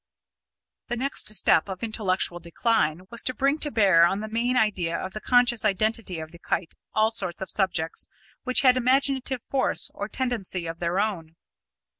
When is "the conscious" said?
5.13-5.63